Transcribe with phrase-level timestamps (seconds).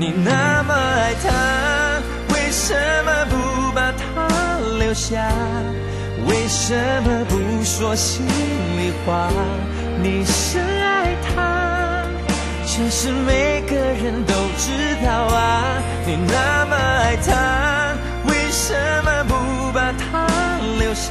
[0.00, 1.28] 你那么爱他，
[2.32, 2.72] 为什
[3.04, 5.28] 么不把他留下？
[6.28, 9.28] 为什么不说心里话？
[10.00, 12.04] 你深爱他，
[12.64, 15.82] 其实每个人都知道啊。
[16.06, 17.96] 你那么爱他，
[18.30, 18.72] 为什
[19.02, 20.28] 么不把他
[20.78, 21.10] 留下？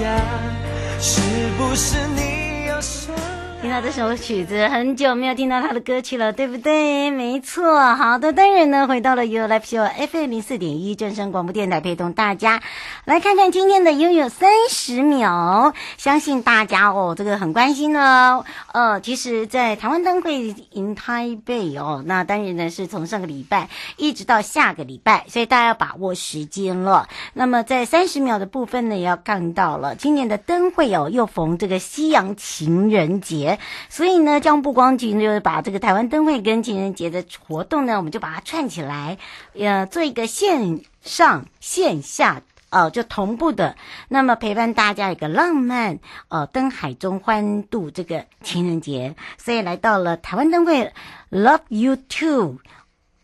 [1.01, 1.19] 是
[1.57, 3.36] 不是你有什么？
[3.67, 7.11] 听到这首曲子，很久没有听到他的歌曲了，对不对？
[7.11, 7.93] 没错。
[7.95, 12.61] 好的，当然呢，回到了 You Live Show FM 零四点一正声广播电台，陪同大家
[13.03, 15.73] 来看看今天的悠悠三十秒。
[15.97, 18.45] 相信大家哦，这个很关心哦。
[18.71, 23.67] 呃，其实，在台湾灯会 in 台北哦，那当然呢是从上个礼拜
[23.97, 27.09] 一直到下个礼拜，所以大家要把握时间了。
[27.33, 33.56] 那么在三十秒的部分呢，也要看到了今年的灯会哦，又逢这个夕阳情人节。
[33.89, 39.17] 所以呢，交通部光局就是把这个台湾灯会跟情人节的活动呢，我们就把它串起来，
[39.53, 43.75] 呃，做一个线上线下呃，就同步的，
[44.09, 49.15] 那么陪伴大家一个浪漫呃灯海中欢度这个情人节。
[49.37, 50.91] 所以来到了台湾灯会
[51.31, 52.57] ，Love You Too。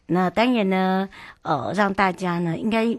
[0.06, 1.10] 那当然呢，
[1.42, 2.98] 呃，让大家呢应该。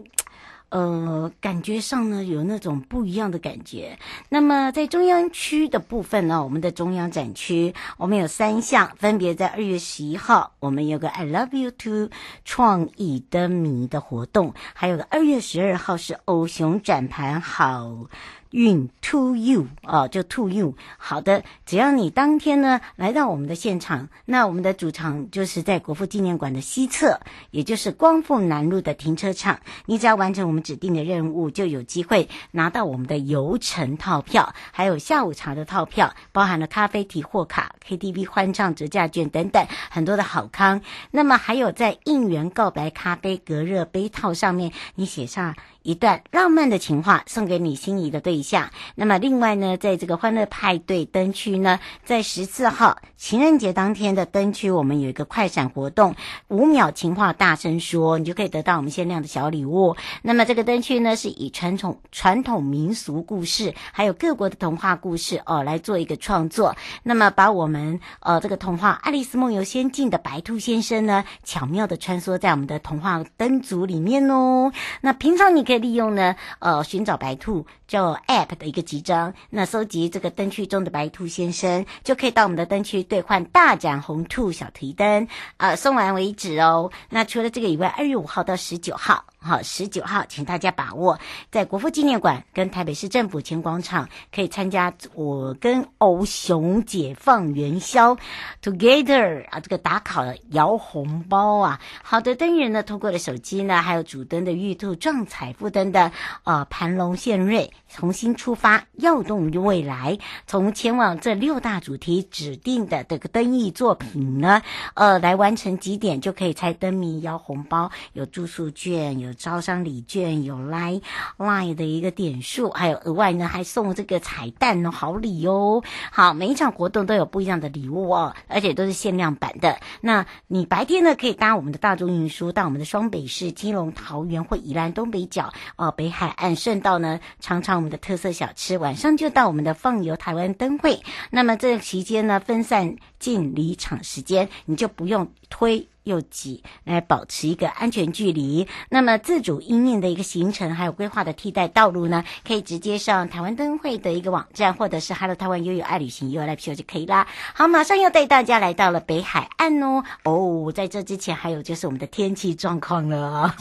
[0.69, 3.97] 呃，感觉上呢有那种不一样的感觉。
[4.29, 12.09] 那么在中央区的部分呢，我们的中央展区，我们有三项，分别在二月十一号，我们有个 I Love you to
[12.43, 18.07] 创意灯谜的活动，还有个二月十二号是欧熊展盘好。
[18.55, 20.75] 运 to you 哦，就 to you。
[20.97, 27.19] 好的，只要你当天呢来到我们的现场，那我们的主场就是在国父纪念馆的西侧，
[27.51, 29.59] 也就是光复南路的停车场。
[29.85, 40.79] 你只要完成我们指定的任务，就有机会拿到我们的游程套票，还有下午茶的套票，包含了咖啡提货卡、KTV 欢唱折价券等等很多的好康。
[41.11, 45.53] 那么还有在应援告白咖啡隔热杯套上面，你写上。
[45.85, 48.67] 一段浪漫的情话送给你心仪的对象。
[48.95, 56.15] 那么，另外呢，在这个欢乐派对灯区呢，在十四号情人节当天的灯区，我们有一个快闪活动，
[56.47, 59.95] 五秒情话大声说，你就可以得到我们限量的小礼物。
[60.23, 66.75] 那么，这个灯区呢，是以传统传统民俗故事，还有各国的童话故事哦，来做一个创作。
[67.03, 74.71] 那么，把我们呃这个童话《爱丽丝梦游仙境》的白兔先生呢，巧妙地穿梭在我们的童话灯组里面哦。
[75.01, 75.74] 那平常你可以。
[75.77, 85.27] 利用呢，呃，寻找白兔叫 App 的一个集章，那收集这个灯区中的白兔先生，就可以到我们的灯区兑换大盏红兔小提灯，
[85.57, 86.91] 呃，送完为止哦。
[87.09, 89.25] 那除了这个以外，二月五号到十九号。
[89.45, 91.19] 好，十九号，请大家把握
[91.51, 98.17] 在国父纪念馆跟台北市政府前广场可以参加我跟欧熊解放元宵
[98.63, 101.79] Together 啊，这个打卡摇红包啊。
[102.01, 106.11] 好的灯人呢，通过了手机呢，还有主灯的玉兔撞彩富灯的
[106.43, 114.63] 呃盘龙献瑞，重新出发，耀动未来，从前往这六大主题指定的这个灯艺作品呢，
[114.95, 121.01] 呃，来完成几点就可以猜灯谜摇红包，有住宿券，有招商礼券，有 Line
[121.37, 125.83] Line 的一个点数，还有额外呢还送这个彩蛋哦，好礼哦。
[126.11, 129.79] 好，每一场活动都有不一样的礼物哦，而且都是限量版的。
[130.01, 141.01] 那你白天呢可以搭我们的大众运输到我们的双北市、基隆、桃园或宜兰东北角哦，北海岸顺道呢尝尝我们的特色小吃，晚上就到我们的放游台湾灯会。
[141.29, 148.67] 那么这期间呢分散进离场时间，你就不用推又挤，来保持一个安全距离。
[148.89, 157.27] 那么自主应应的一个行程，还有规划的替代道路呢，可以直接上台湾灯会的一个网站，或者是 Hello 台湾悠悠爱旅行 U L P U 就可以啦。
[157.53, 160.03] 好，马上要带大家来到了北海岸哦。
[160.23, 163.53] 哦，在这之前还有就是我们的天气状况了。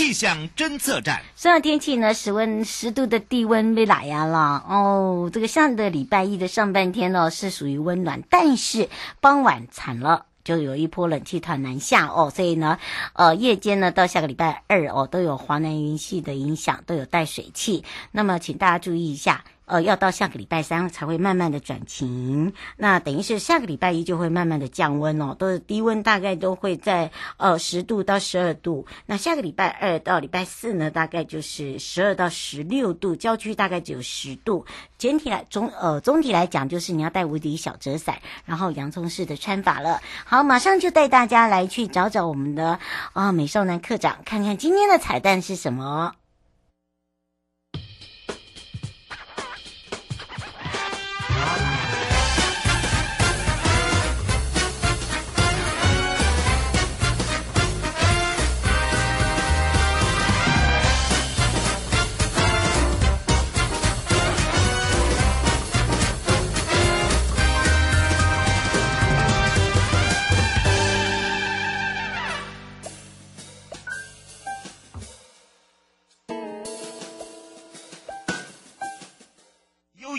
[0.00, 8.88] 气象侦测站，虽然天气呢，十温十度的低温被打压了哦，这个上个礼拜一的上半天呢是属于温暖，但是
[9.20, 12.78] 傍晚惨了，就有一波冷气团南下哦，所以呢，
[13.12, 19.44] 呃，夜间呢到下个礼拜二哦都有华南云系的影响，都有带水汽，那么请大家注意一下。
[19.70, 34.66] 呃，要到下个礼拜三才会慢慢的转晴，那等于是下个礼拜一就会慢慢的降温哦，都是低温大概都会在呃十度到十二度，那下个礼拜二到礼拜四呢，大概就是十二到十六度，郊区大概只有十度。
[34.98, 40.00] 整体来总呃总体来讲，就是你要带无敌小折伞，然后洋葱式的穿法了。
[40.24, 42.80] 好，马上就带大家来去找找我们的
[43.12, 46.14] 啊、美少男课长，看看今天的彩蛋是什么。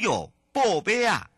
[0.02, 1.31] 哟宝贝啊！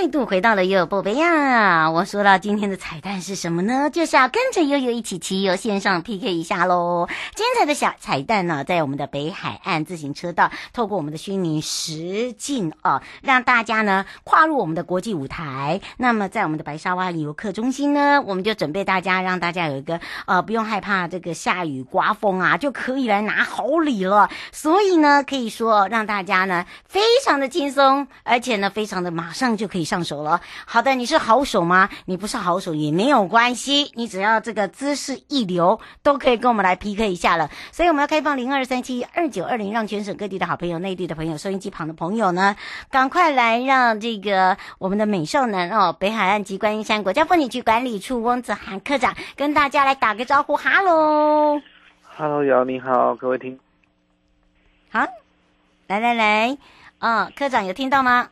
[0.00, 1.90] 再度回到了悠悠宝贝呀！
[1.90, 3.90] 我说到今天的彩蛋是什么呢？
[3.90, 7.08] 就是要跟着悠悠一起骑游线上 PK 一下喽！
[7.34, 15.80] 精彩的小彩蛋呢，在我们的北海岸自行车道，透过我们的虚拟实境哦，让大家呢跨入我们的国际舞台。
[15.96, 24.30] 那么在我们的白沙湾游客中心呢，我们就准备大家让大家有一个呃不用害怕这个下雨刮风啊，就可以来拿好礼了。
[24.52, 29.87] 所以呢，可以说让大家呢非常的轻松，而且呢非常的马上就可以。
[29.88, 30.40] 上手了。
[30.66, 31.88] 好的，你是好手吗？
[32.04, 37.48] 你不是好手也没有关系，你只要这个姿势一流，都可以跟我们来 PK 一下了。
[37.72, 42.54] 所以我们要开放零二三七二九二零，让全省各地的好朋友、内地的朋友、收音机旁的朋友呢，
[42.90, 51.60] 赶快来让这个我们的美少男哦，北海岸及观音山国家风景区管理处翁子涵科长跟大家来打个招呼，哈喽，
[52.02, 53.58] 哈喽，瑶你好，各位听，
[54.90, 55.06] 好，
[55.86, 56.58] 来来来，
[56.98, 58.28] 嗯，科长有听到吗？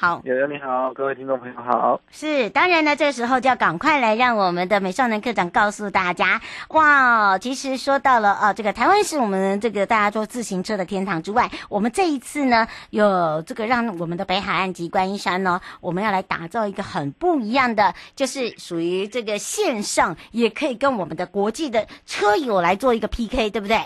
[0.00, 2.00] 好，友友你好，各位听众朋友好。
[2.12, 23.80] 是，当然呢，这时候就要赶快来让我们的美少男科长告诉大家，哇，其实说到了啊，这个台湾是我们这个大家坐自行车的天堂之外，我们这一次呢，有这个让我们的北海岸及观音山呢，我们要来打造一个很不一样的，就是属于这个线上也可以跟我们的国际的车友来做一个 PK，对不对？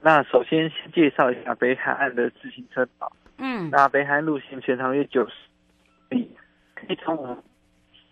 [0.00, 3.10] 那首先先介绍一下北海岸的自行车道。
[3.42, 5.32] 嗯，那北海路线全长约九十
[6.10, 6.30] 里，
[6.74, 7.42] 可以从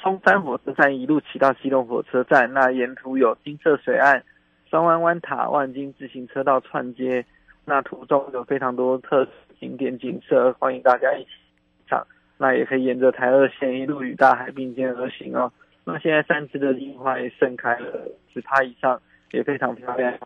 [0.00, 2.50] 松山火车站一路骑到西隆火车站。
[2.54, 4.24] 那沿途有金色水岸、
[4.70, 7.24] 双湾湾塔、万金自行车道串接。
[7.66, 9.30] 那途中有非常多特色
[9.60, 11.30] 景点景色，欢迎大家一起
[11.86, 12.06] 上。
[12.38, 15.52] 那也可以沿着台二线一路与大海并肩而行哦。
[15.84, 18.98] 那现在三芝的樱花也盛开了十趴以上，
[19.32, 20.16] 也非常漂亮，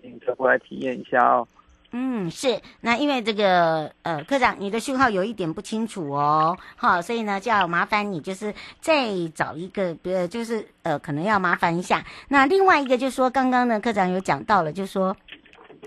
[0.00, 1.46] 请车过来体验一下哦。
[1.96, 12.04] 嗯，是，那因为这个呃，科长，你的讯号有一点不清楚哦，好，所以呢，就要麻烦你就是再找一个，呃，就是呃，可能要麻烦一下。
[12.26, 15.16] 那另外一个就说，刚刚呢，科长有讲到了，就说，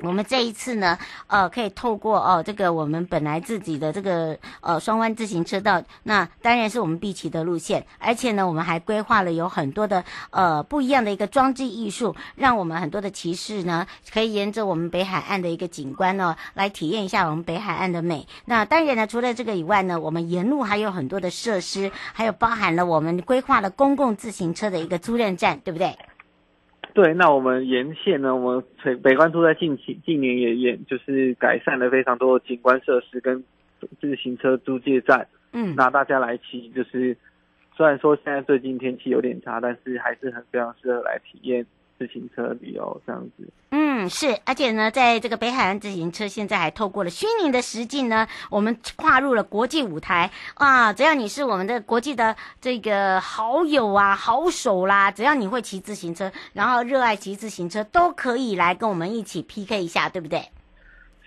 [0.04, 18.28] 我们这一次呢，呃，可以透过哦，这个我们本来自己的这个呃双湾自行车道，那当然是我们必骑的路线，而且呢，我们还规划了有很多的呃不一样的一个装置艺术，让我们很多的骑士呢，可以沿着我们北海岸的一个景观呢，来体验一下我们北海岸的美。
[18.46, 25.98] 那当然呢，除了这个以外呢，我们沿路还有很多的设施，还有包含了我们规划了公共自行车的一个租赁站，对不对？
[26.98, 33.44] 对，那我们沿线呢，我们北北关都在近期近年也也就是改善了非常多的景观设施跟
[34.02, 37.16] 自行车租借站，嗯，那大家来骑就是，
[37.76, 41.64] 虽然说现在最近天气有点差，但是还是很非常适合来体验。
[42.00, 50.92] 自行车旅游这样子，嗯，是，而且呢，在这个北海岸自行车现在还透过了虚拟的实境呢，我们跨入了国际舞台啊！
[50.92, 60.42] 只要你是我们的国际的这个好友啊、好手啦，只要你会骑自行车，然后热爱骑自行车，都可以来跟我们一起 PK 一下，对不对？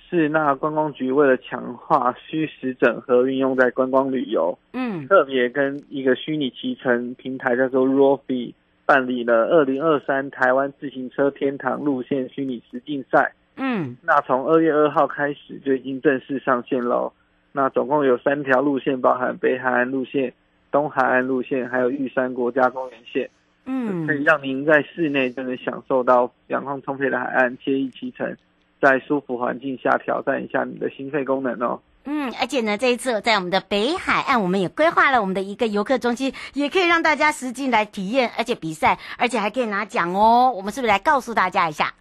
[0.08, 8.54] 是，那观光局为了强化虚实整合运用在观光旅游，嗯，特别跟一个虚拟骑乘平台叫做 Rofi。
[8.90, 17.12] 办理了二零二三台湾自行车天堂路线虚拟实境赛，嗯，那从二月二号开始就已经正式上线喽。
[17.52, 20.32] 那总共有三条路线，包含北海岸路线、
[20.72, 23.30] 东海岸路线，还有玉山国家公园线，
[23.64, 28.36] 嗯，可以让您在室内就能享受到阳光充沛的海岸，惬意骑乘，
[28.80, 31.80] 在舒服环境下挑战一下你的心肺功能哦。
[32.04, 40.50] 嗯，而且呢，这一次在我们的北海岸，我们也规划了我们的一个游客中心，也可以让大家实际来体验，而且比赛，而且还可以拿奖哦。
[40.54, 41.92] 我们是不是来告诉大家一下？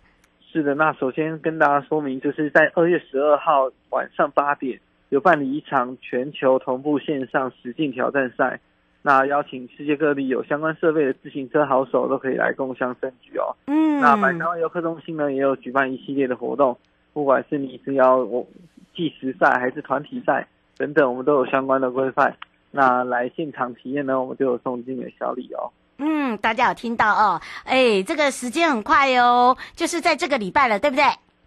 [0.51, 4.79] 是的，那首先跟大家说明，就是在二月十二号晚上八点，
[5.09, 8.59] 有办理一场全球同步线上实境挑战赛，
[9.01, 13.55] 那邀请世界各地有相关设备的自行车好手都可以来共襄盛举哦。
[13.67, 16.75] 嗯，那北台湾游客中心呢，也有举办一系列的活动，
[17.19, 18.47] 不管是你是要我。
[18.95, 20.45] 计时赛还是团体赛
[20.75, 22.35] 等等，我们都有相关的规范。
[22.69, 25.71] 那来现场体验呢，我们就有送精美小礼哦。
[25.99, 27.39] 嗯，大家有听到哦？
[27.63, 31.05] 哎，这个时间很快哦，就是在这个礼拜了，对不对？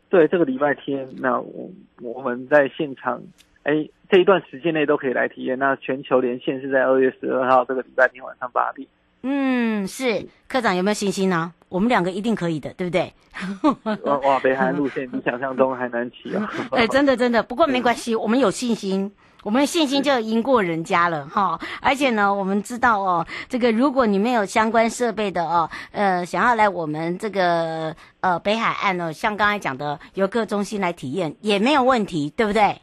[0.08, 1.68] 对，这个礼拜天，那我
[2.00, 3.20] 我们在现场，
[3.64, 5.58] 哎，这一段时间内都可以来体验。
[5.58, 8.88] 那全球连线是在二月十二号这个礼拜天晚上八点。
[9.22, 11.52] 嗯，是科长有没有信心呢？
[11.68, 13.12] 我们两个一定可以的，对不对？
[14.04, 16.50] 哇哇，北海岸路线比想象中还难骑啊！
[16.72, 19.10] 哎，真的真的，不过没关系，我们有信心，
[19.42, 21.58] 我们的信心就赢过人家了哈。
[21.80, 32.76] 而且呢，我们知道哦，这个如果你没有相关设备的哦，呃，想要来我们这个呃北海岸呢，像刚才讲的游客中心来体验也没有问题，对不对？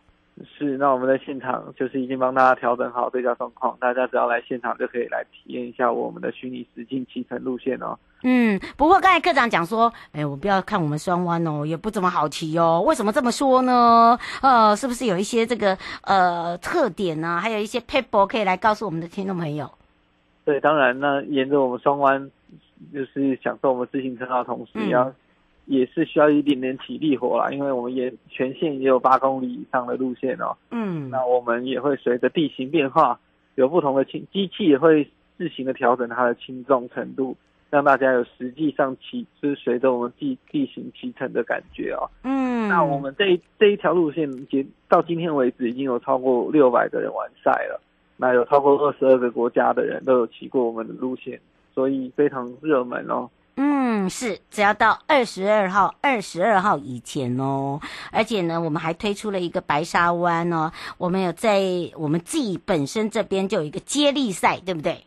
[0.46, 7.98] 是，那我们在现场就是已经帮大家调整好对焦状况，大家只要来现场就可以来体验一下我们的虚拟实境骑乘路线哦。
[8.24, 12.82] 嗯，不过刚才科长讲说，哎，我不要看我们双湾哦，也不怎么好骑哦。
[12.86, 14.18] 为什么这么说呢？
[14.42, 17.40] 呃，是不是有一些这个呃特点呢？
[17.42, 19.70] 还有一些 paper 可以来告诉我们的听众朋友？
[20.46, 22.32] 对，当然，那沿着我们双湾，
[22.94, 25.16] 就是享受我们自行车道的同时，也要、嗯。
[25.70, 30.58] 也是需要一点点体力活啦，因为我们也全线也有八公里以上的路线哦。
[30.72, 33.20] 嗯，那我们也会随着地形变化，
[33.54, 35.08] 有不同的轻机器也会
[35.38, 37.38] 自行的调整它的轻重程度，
[37.70, 42.10] 让大家有实际上骑，就是随着我们地地形骑乘的感觉哦。
[42.24, 47.80] 嗯，那我们这一这一条路线，截到今天为止已经有超过六百个人完赛了，
[48.18, 51.40] 那有超过二十二个国家的人都有骑过我们的路线，
[51.76, 53.30] 所以非常热门哦。
[53.62, 57.78] 嗯，是，只要到二十二号，二十二号以前哦。
[58.10, 60.72] 而且呢，我们还推出了一个白沙湾哦。
[60.98, 61.60] 我们有在
[61.98, 65.04] 我们自己本身这边就有一个接力赛，对不对？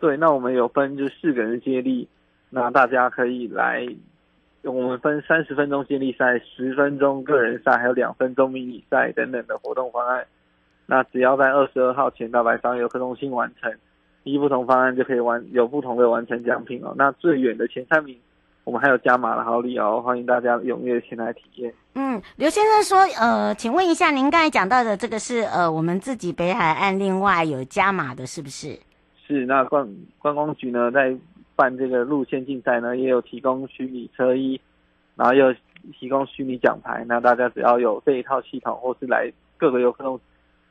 [0.00, 2.08] 对，那我们有分就四个人接力，
[2.48, 3.86] 那大家可以来。
[4.62, 10.26] 我们分三十分钟接力赛、十分钟个人赛，还有两分钟迷你赛等等的活动方案。
[10.86, 13.70] 那只要在二十二号前到白沙游客中心完成。
[14.32, 16.94] 依不同方案就可以完有不同的完成奖品哦。
[16.96, 18.16] 那最远的前三名，
[18.64, 21.72] 我们还有加码的好礼哦，欢迎大家踊跃前来体验。
[21.94, 28.78] 嗯，刘先生说，呃，请问一下，您刚才讲到的这个是呃我们自己北海岸另外有加码的，是不是？
[29.26, 31.16] 是，那观观光局呢在
[31.56, 34.60] 办这个路线竞赛呢，也有提供虚拟车衣，
[35.16, 35.54] 然后又
[35.98, 37.04] 提供虚拟奖牌。
[37.08, 40.04] 那大家只要有这一套系统，或是来各个游客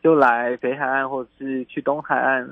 [0.04, 2.48] 就来北海岸，或是去东海岸。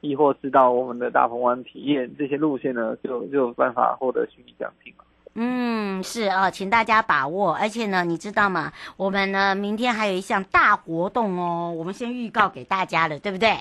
[0.00, 5.04] 亦或是到我们的大鹏湾体验这些路线呢，就就有办法获得虚拟奖品了。
[5.34, 7.54] 嗯，是啊、哦，请大家把握。
[7.54, 8.72] 而且呢，你知道吗？
[8.96, 13.58] 我们呢，明天还有一项大活动哦，我们先预告给大家了，对不对？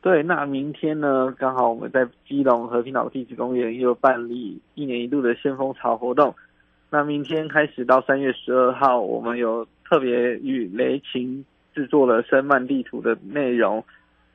[0.00, 6.34] 对，那明天呢，刚好我们在基隆和平岛地质公园又办理一年一度的先锋潮活动。
[6.88, 11.44] 那明天开始到三月十二号，我们有特别与雷擎
[11.74, 13.84] 制作了申曼地图的内容。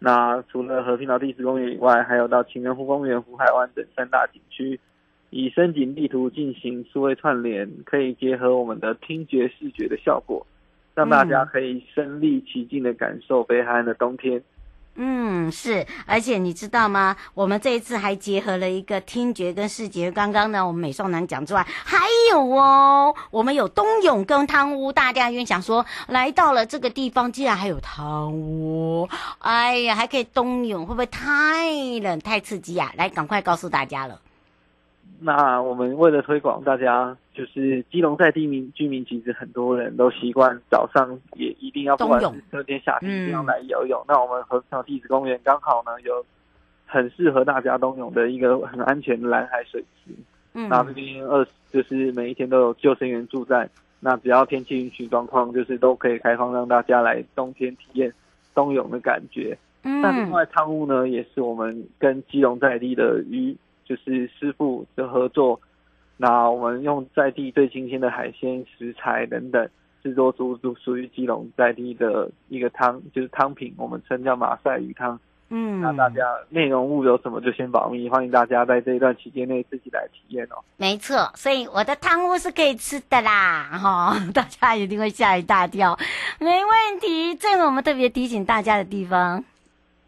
[0.04, 4.80] 那除了和平岛地质公园以外，还有到情人湖公园、湖海湾等三大景区，
[5.30, 10.44] 以深景地图进行数位串联，可以结合我们的听觉、视觉的效果，
[10.96, 14.42] 让大家可以身临其境的感受北海岸的冬天。
[14.96, 17.16] 嗯，是，而且你知道吗？
[17.34, 20.12] 我们这一次还结合了一个听觉跟视觉。
[20.12, 24.92] 刚刚呢，我们美少男讲之外，还有哦，我们有冬泳跟汤屋。
[24.92, 29.08] 大家因为想说，来到了这个地方，竟然还有汤屋，
[29.40, 31.72] 哎呀，还可以冬泳，会不会太
[32.02, 32.92] 冷太刺激啊？
[32.96, 34.20] 来，赶快告诉大家了。
[35.24, 44.02] 那我们为了推广，大家就是基隆在地民居民，其实很多人都习惯早上也一定要不管是夏天夏天一定要来游泳。
[44.02, 46.26] 嗯、那我们和平地质公园刚好呢有
[46.88, 50.12] 很适合大家冬泳的一个很安全的蓝海水池。
[50.54, 58.12] 嗯，那这边二就是每一天都有救生员驻站，那只要天气允许状况，就是都可以开放让大家来冬天体验
[58.56, 59.56] 冬泳的感觉。
[59.84, 63.56] 嗯，那另外汤屋呢，也是我们跟基隆在地的鱼。
[63.92, 65.60] 就是师傅的合作，
[66.16, 69.70] 那我们用在地最新鲜的海鲜食材等等，
[70.02, 75.20] 制作出属属于基隆在地的一个汤，就是汤品，我们称叫马赛鱼汤。
[75.50, 80.64] 嗯，那大家内容物有什么就先保密，欢迎大家在这一段期间内自己来体验哦。
[80.78, 86.00] 没错，所以我的汤屋是可以吃的啦，哈、哦， 大家一定会吓一大跳。
[86.40, 89.44] 没问题，这是我们特别提醒大家的地方。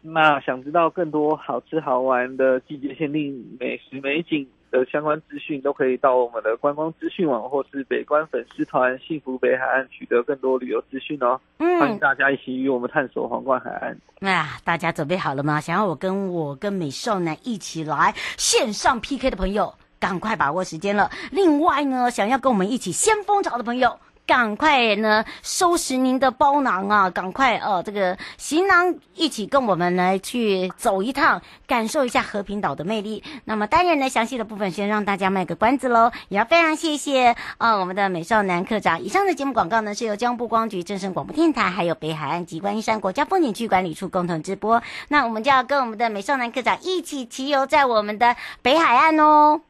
[0.06, 11.40] 那想知道更多好吃好玩的季节限定美食美景的相关资讯，都可以到我们的观光资讯网或是北关粉丝团“幸福北海岸”取得更多旅游资讯哦。
[11.58, 13.96] 嗯，欢迎大家一起与我们探索皇冠海岸。
[14.20, 15.58] 那、哎、大家准备好了吗？
[15.58, 21.10] 想要我跟我跟美少男一起来线上 PK 的朋友，赶快把握时间了。
[21.32, 23.98] 另外呢，想要跟我们一起先锋潮的朋友。
[24.26, 27.10] 赶快呢，收拾您的包囊啊！
[27.10, 33.22] 赶快哦，这个行囊一起跟我们来去走一趟，感受一下和平岛的魅力。
[33.44, 36.10] 那么当然呢，详细的部分先让大家卖个关子喽。
[36.28, 39.02] 也要非常谢谢啊、我们的美少男课长。
[39.02, 44.82] 以上的节目广告呢，是由江部光局、正声广播电台还有北海岸及观音山国家风景区管理处共同直播。
[45.08, 49.60] 那我们就要跟我们的美少男课长一起骑游在我们的北海岸哦。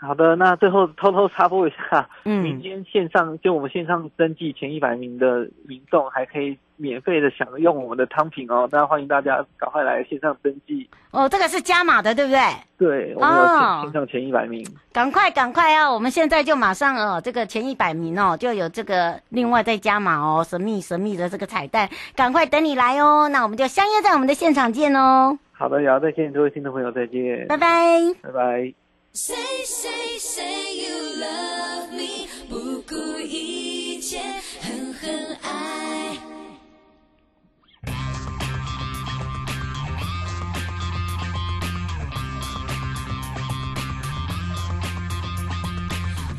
[0.00, 12.40] 好的，那最后偷偷插播一下，嗯，明天线上就我们线上登记前一百名的民众还可以免费的享用我们的汤品哦，那欢迎大家赶快来线上登记哦，这个是加码的，对不对？
[12.78, 15.90] 对，我们有线上前一百名，赶快赶快啊！
[15.90, 25.36] 我们现在就马上哦，这个前一百名哦，就有这个另外再加码哦，神秘神秘的这个彩蛋，赶快等你来哦，那我们就相约在我们的现场见哦。
[25.50, 28.87] 好的，也再见，各位听众朋友再见，拜拜，拜拜。
[29.20, 34.20] Say, say, say you love me，不顾一切，
[34.60, 36.16] 狠狠爱。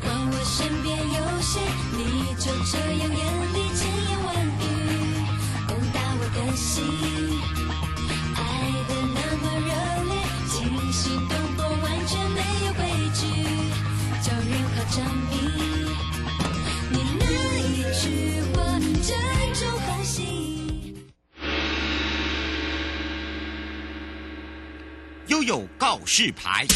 [0.02, 1.60] 当我身边有谁，
[1.92, 4.62] 你就这样眼里千言万语，
[5.68, 7.19] 攻打我的心。
[25.30, 26.66] 悠悠告示牌。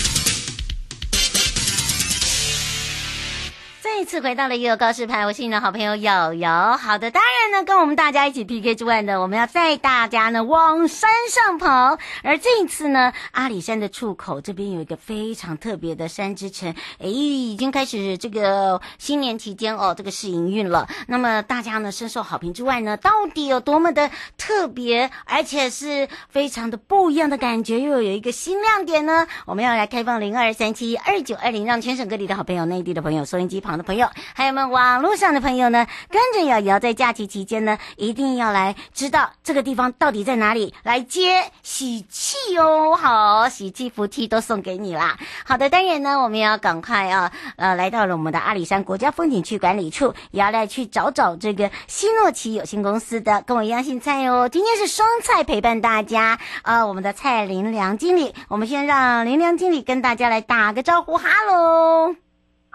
[3.96, 6.76] 再次回到了悠悠告示牌，我是你的好朋友瑶瑶。
[6.76, 11.96] 好的，当然呢，跟我们大家一起 PK 之外呢，我们要带大家呢往山上跑。
[12.24, 20.88] 而这一次呢，阿里山的出口这边有一个非常特别的山之城，诶，已经开始这个新年期间哦，这个试营运了。
[21.06, 29.28] 那么大家呢深受好评之外呢，到底有多么的特别，而且是非常的不一样的感觉，又有一个新亮点呢？
[29.46, 33.83] 我们要来开放零二三七二九二零，让全省各地的好朋友、内地的朋友、收音机旁的。
[33.84, 42.96] 朋友，还有我们网络上的朋友呢，跟着瑶瑶在假期期间呢，一定要来知道这个地方到底在哪里，来接喜气哦！
[42.96, 45.16] 好，喜气福气都送给你啦。
[45.44, 54.48] 好的，当然呢，我们要赶快啊，呃，来到了我们的阿里山国家风景区管理处，也要来去找找这个希诺奇有限公司的，跟我一样姓蔡哦。
[54.48, 62.23] 今天是双菜陪伴大家啊、我们的蔡林良经理，我们先让林良经理跟大家来打个招呼，哈喽。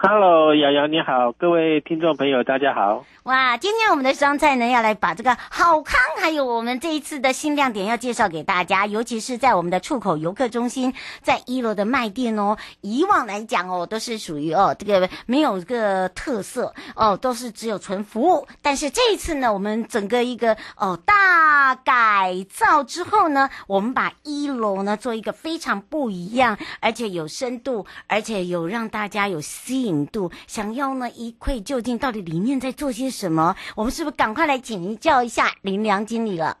[0.02, 3.04] Hello，瑶瑶你好，各位听众朋友大家好。
[3.24, 12.56] 哇，今天我们的双菜呢，要来把这个好康，还有我们这一次的新亮点要介绍给大家，尤其是在我们的出口游客中心，在一楼的卖店哦。
[12.80, 18.48] 以往来讲哦，都是属于哦这个没有个特色哦，都是只有纯服务。
[18.62, 33.54] 但是这一次呢，我们整个一个哦大改造之后呢，我们把一楼呢做一个非常不一样，而且有深度，而且有让大家有吸引度，想要呢一窥究竟到底里面在做些什么。
[33.76, 36.56] 我们是不是赶快来请教一下林良经理了？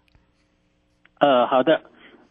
[1.18, 1.82] 呃，好的。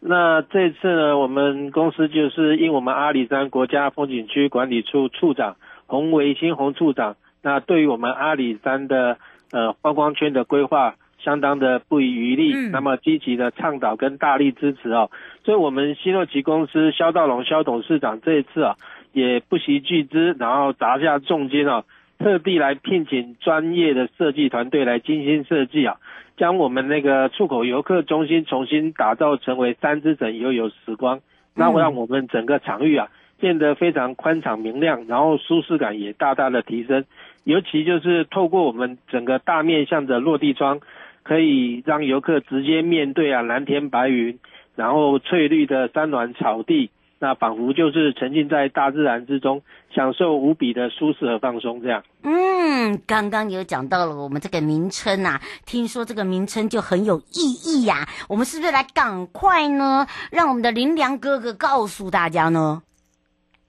[0.02, 9.18] 那这次呢，我们公司就是应我们阿里山国家风景区管理处处长洪维新洪处长，那对于我们阿里山的
[9.50, 15.10] 呃观光圈的规划，相当的不遗余力，嗯、那么积极的倡导跟大力支持哦。
[15.44, 18.76] 所以，我们新诺奇公司肖道龙肖董事长这一次啊，
[19.12, 21.84] 也不惜巨资，然后砸下重金哦。
[22.18, 25.96] 特地来聘请专业的设计团队来精心设计啊，
[26.36, 31.20] 将我们那个出口游客中心重新打造成为三之城悠游时光，
[31.56, 37.06] 那会让我们整个场域啊变得非常宽敞明亮，然后舒适感也大大的提升。
[37.44, 40.80] 尤其就是透过我们整个大面向的落地窗，
[41.22, 44.38] 可以让游客直接面对啊蓝天白云，
[44.76, 46.90] 然后翠绿的山峦草地。
[47.20, 49.62] 那仿佛就是沉浸在大自然之中，
[49.94, 51.82] 享受无比的舒适和放松。
[51.82, 58.08] 这样，嗯，刚刚有讲到了我们这个名称啊，听说这个名称就很有意义呀、啊。
[58.28, 62.82] 我们是不是来赶快呢，让我们的林良哥哥告诉大家呢？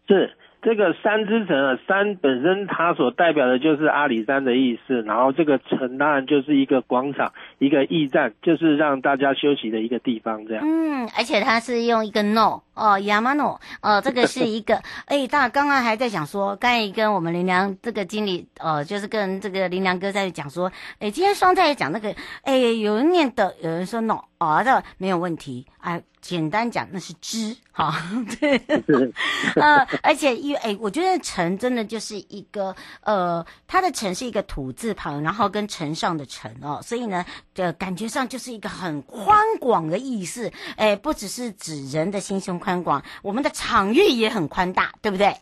[0.08, 0.32] 是。
[0.64, 10.64] 这个山之城啊，山本身它所代表的就是阿里山的意思，然后这个城当然就是一个广场，一个驿站，就是让大家休息的一个地方，这样。
[10.66, 24.22] 嗯，而且它是用一个 no 哦，Yamano 哦，这个是一个， 哎，大家刚刚还在讲说，刚才跟我们林良这个经理呃，就是跟这个林良哥在讲说，哎，今天双菜也讲那个，哎，有人念的，有人说 no。
[24.40, 26.02] 哦，这没有问题啊。
[26.20, 27.92] 简单讲，那是知哈，
[28.40, 28.56] 对，
[29.60, 40.52] 呃，而且因为哎，我觉得城真的就是一个呃，它的城是一个土字旁，然后跟城上的城哦，所以呢，这感觉上就是一个很宽广的意思。
[40.78, 45.34] 哎，不只是指人的心胸宽广，我们的场域也很宽大，对不对？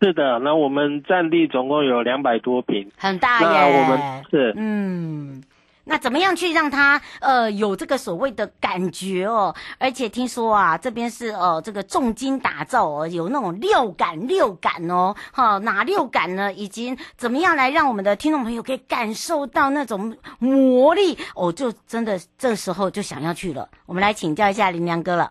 [0.00, 3.46] 是的，那我们占地总共有两百多平，很大耶。
[3.46, 5.42] 那我们是嗯。
[5.84, 9.54] 那怎么样去让他呃有这个所谓的感觉哦？
[9.78, 16.52] 而且听说啊，这边是呃这个重金打造哦，有那种六感六感哦，哈，哪六感呢？
[16.52, 21.52] 以及怎么样来让我们的听众朋友可以感受到那种魔力哦？
[21.52, 23.68] 就真的这时候就想要去了。
[23.86, 25.30] 我们来请教一下林良哥了。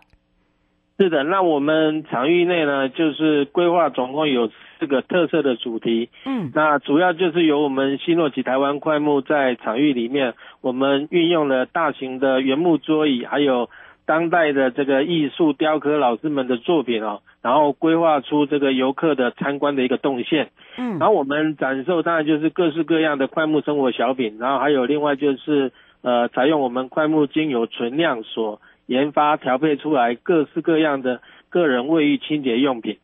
[0.98, 4.50] 是的，那我们场域内呢，就是规划总共有
[4.82, 6.08] 四个特色的主题。
[6.26, 13.70] 嗯，那主要就是由我们新诺奇台湾快木在场域里面，我们运用了大型的原木桌椅，还有
[14.06, 20.50] 当代的这个艺术雕刻老师们的作品哦，然后规划出这个游客的参观的一个动线。
[20.76, 25.70] 嗯，然后我们展售当然就是各式各样的快木生活小品，然后还有另外就是
[26.02, 28.60] 呃，采用我们快木精油存量所。
[28.86, 32.98] 研发调配出来各式各样的个人卫浴清洁用品，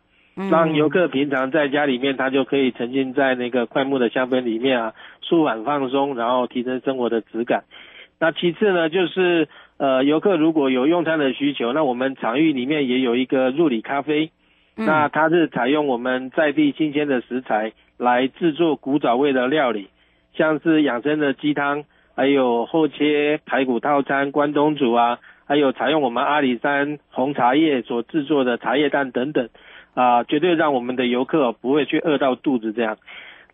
[0.51, 7.65] 让游客平常在家里面，他就可以沉浸在那个快木的香氛里面啊，舒缓放松，然后提升生活的质感。
[8.21, 9.49] 那其次呢，就是
[9.79, 14.31] 呃，游客如果有用餐的需求，那我们场域里面也有一个入里咖啡，
[14.77, 19.89] 那它是采用我们在地新鲜的食材来制作古早味的料理，
[20.35, 21.83] 像是养生的鸡汤，
[22.15, 25.19] 还有厚切排骨套餐、关东煮啊。
[25.47, 29.49] 还有采用我们阿里山红茶叶所制作的茶叶蛋等等，
[29.99, 32.99] 啊，绝对让我们的游客不会去饿到肚子这样。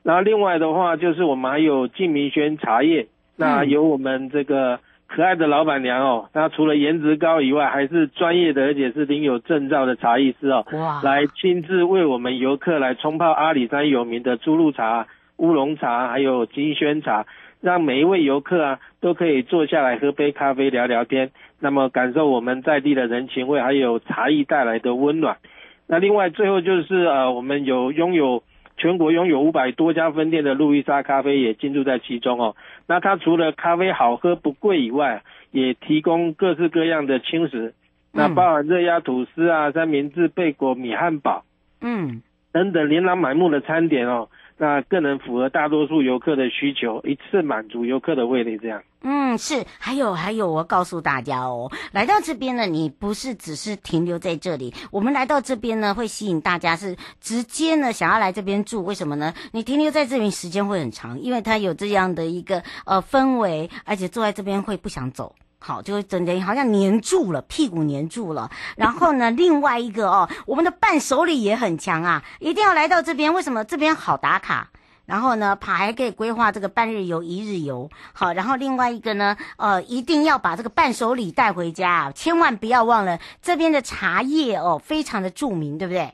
[0.02, 3.06] 那另外的话，就是我们还有静明轩茶叶，
[3.38, 15.06] 那由我们这个可爱的老板娘哦，那除了颜值高以外，还是专业的，而且是领有证照的茶艺师哦，哇，来亲自为我们游客来冲泡阿里山有名的猪露茶、
[15.38, 17.24] 乌龙茶，还有金萱茶。
[17.62, 21.30] 让每一位游客啊都可以坐下来喝杯咖啡聊聊天，
[21.60, 25.38] 那么感受我们在地的人情味，还有茶艺带来的温暖。
[25.86, 28.42] 那另外最后就是呃，我们有拥有
[28.76, 32.56] 全国拥有五百多家分店的路易莎咖啡也进驻在其中哦。
[32.86, 37.74] 那它除了咖啡好喝不贵以外，也提供各式各样的轻食，
[38.12, 41.44] 那包含热压吐司啊、三明治、贝果、米汉堡，
[41.80, 44.28] 嗯，等等琳琅满目的餐点哦。
[44.56, 48.82] 那更能符合大多数游客的需求，一次满足游客的胃里这样。
[49.06, 59.34] 嗯，是，还有还有，我告诉大家哦，来到这边呢，你不是只是停留在这里，我们来到这边呢，会吸引大家是直接呢想要来这边住，为什么呢？
[59.52, 65.34] 你停留在这边时间会很长，因为它有这样的一个呃氛围，而且坐在这边会不想走，
[65.66, 68.50] 好，就会整天好像黏住了，屁股黏住了。
[68.76, 73.64] 然后呢，另外一个哦，我们的伴手礼也很强啊，一定要来到这边，为什么？
[73.64, 74.68] 这边好打卡。
[75.06, 77.88] 然后呢，爬还可以规划这个半日游、一日游。
[78.12, 86.12] 好，然后另外一个呢，呃，一定要把这个伴手礼带回家，千万不要忘了这边的茶叶哦，非常的著名，对不对？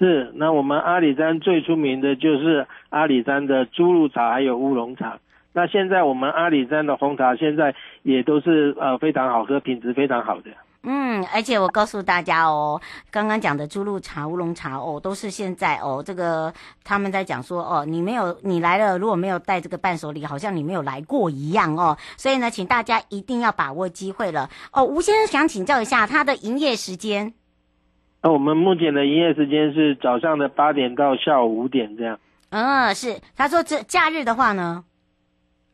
[0.00, 0.32] 是。
[0.34, 5.20] 那我们阿里山最出名的就是阿里山的珠露茶，还有乌龙茶。
[5.52, 10.50] 那现在我们阿里山的红茶现在也都是呃非常好喝，品质非常好的。
[10.82, 16.50] 嗯，而且我告诉大家哦，刚刚讲的猪露茶、乌龙茶哦，都是现在哦，这个
[16.82, 21.98] 他们在讲说哦，你没有你来了，如果没有带这个伴手礼，好像你没有来过一样哦。
[22.16, 24.82] 所以呢，请大家一定要把握机会了哦。
[24.82, 27.34] 吴先生想请教一下他的营业时间。
[28.22, 32.18] 那我们目前的营业时间是早上的八点到下午五点这样。
[32.48, 33.20] 嗯，是。
[33.36, 34.84] 他说这假日的话呢？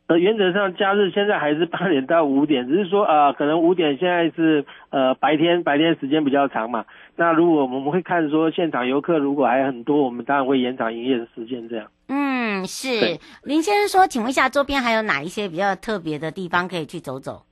[0.08, 6.84] 呃，原则上假日现在还是八点到五点，只是说呃，可能五点现在是呃白天，白天时间比较长嘛。
[7.16, 11.88] 那如果我们会看说现场游客如果还很多，我们当然会延长营业的时间这样。
[12.06, 13.18] 嗯，是。
[13.42, 17.42] 林先生说，请问一下周边还有哪一些比较特别的地方可以去走走？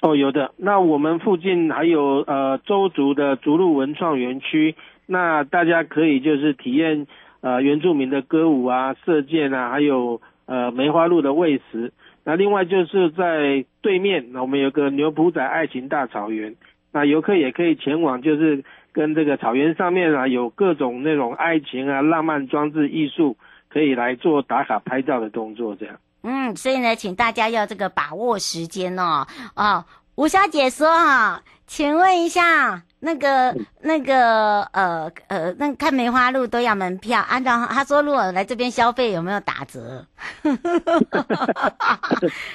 [0.00, 0.52] 哦，有的。
[0.56, 7.06] 那我们附近还有呃周族的竹鹿文创园区，那大家可以就是体验
[7.42, 10.22] 呃原住民的歌舞啊、射箭啊，还有。
[10.50, 11.92] 呃，梅花鹿的喂食。
[12.24, 16.56] 那另外就是在对面，那我们有个牛埔仔爱情大草原，
[16.90, 23.36] 那游客也可以前往，就是跟这个草原上面啊，有各种那种爱情啊、浪漫装置艺术，
[23.68, 25.96] 可以来做打卡拍照的动作，这样。
[26.24, 29.24] 嗯，所以呢，请大家要这个把握时间哦。
[29.54, 29.84] 哦，
[30.16, 32.82] 吴小姐说啊，请问一下。
[33.00, 37.20] 那个、那个、呃、呃，那看梅花鹿都要门票。
[37.28, 40.04] 按照他说，如果来这边消费有没有打折？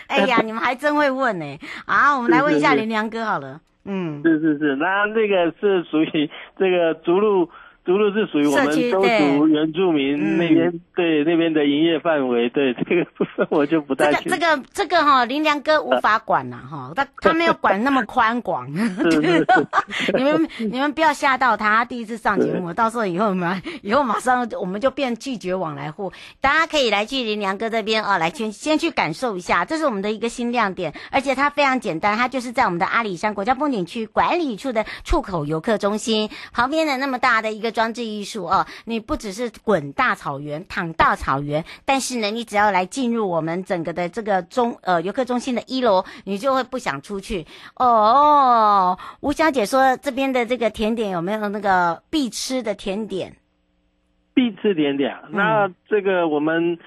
[0.07, 1.59] 哎呀， 你们还真会问呢。
[1.85, 3.59] 啊，我们来问一下林良哥好了。
[3.85, 7.49] 嗯，是是是，那那个是属于这个逐鹿。
[7.85, 14.29] 逐鹿是属于我们周族原住民那边，对，那边的营业范围，对这个部分我就不太清楚。
[14.29, 18.67] 这个这个这个哈，林良哥无法管了哈，他 他没有管那么宽广。
[20.17, 26.11] 你们你们不要吓到他，他第一次上节目，到时候以后嘛，以后马上我们就变拒绝往来户。
[26.41, 37.74] 大家可以来去林良哥这边啊，来先先去感受一下，这是我们的一个新亮点，而且它非常简单，它就是在我们的阿里山国家风景区管理处的出口游客中心旁边的那么大的一个。
[37.75, 48.97] 装置艺术哦，你不只是滚大草原、躺大草原，但是呢，你只要来进入我们整个的这个中呃游客中心的一楼，你就会不想出去哦。
[49.19, 53.35] 吴小姐说，这边的这个甜点有没有那个必吃的甜点？
[54.33, 56.79] 必吃甜点，那这个我们。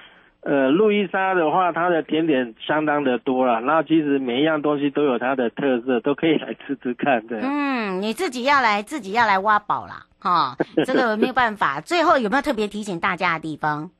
[0.49, 7.37] 呃，路易莎的话，它的甜点相当的多了，那其实每一样东西都有它的特色，都可以来吃吃看，的。
[7.39, 11.79] 嗯，你自己要来，自己要来挖宝啦，哈， 这个没有办法。
[11.81, 13.91] 最后有没有特别提醒大家的地方？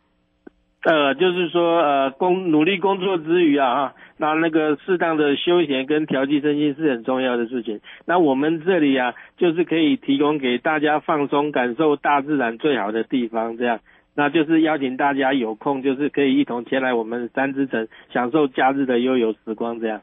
[0.82, 7.80] 呃，就是说，呃，工努力工作之余啊，哈，那那个适当的休闲跟调剂身心是很重要的事情。
[8.06, 13.82] 那我们这里啊，就是可以提供给大家放松、感受大自然最好的地方，这样。
[14.20, 20.02] 那就是邀请大家有空，就是可以一同前来我们三之城，享受假日的悠游时光，这样。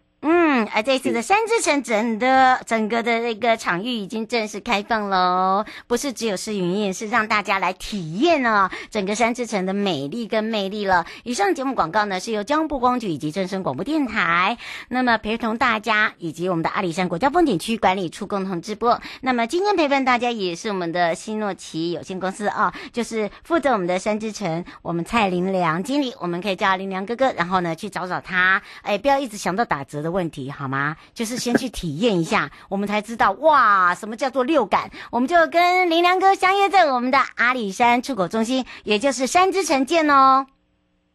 [0.57, 11.05] 嗯，而这次的山之城整的整个的那个场域已经正式开放喽，不是只有试营业，是让大家来体验哦，整个山之城的美丽跟魅力了。
[11.25, 14.57] 以上节目广告呢，是由交通部光局以及正声广播电台，
[14.89, 18.99] 那么陪同大家以及我们的阿里山国家风景区管理处共同直播。
[19.21, 30.97] 那么今天陪伴大家也是我们的希诺奇有限公司啊、哦，就是负责我们的山之城，我们蔡林良经理，我们可以叫林良哥哥，然后呢去找找他，哎，不要一直想到打折的问题好吗？
[31.15, 34.91] 就是先去体验一下， 我们才知道哇，什么叫做六感。
[35.11, 40.47] 我们就跟林良哥相约在我们的阿里山出口中心，也就是山之城见哦。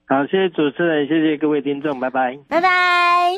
[0.07, 3.37] 好，谢谢主持人，谢谢各位听众，拜拜，拜拜。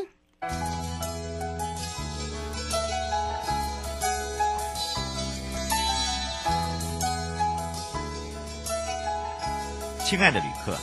[10.06, 10.76] 亲爱的旅客，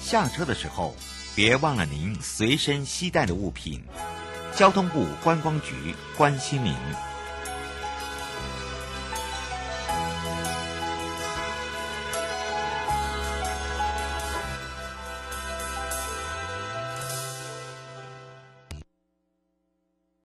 [0.00, 0.94] 下车的时候
[1.34, 3.82] 别忘了您随身携带的物品。
[4.54, 6.74] 交通部观光局关心民。